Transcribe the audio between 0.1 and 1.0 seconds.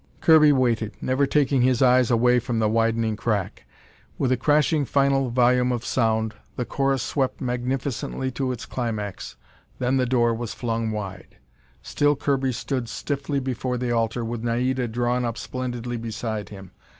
Kirby waited,